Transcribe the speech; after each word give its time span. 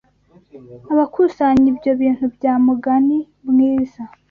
Abakusanya 0.91 1.65
ibyo 1.73 1.91
bintu 2.01 2.25
bya 2.35 2.53
mugani 2.65 3.17
"mwiza" 3.49 4.01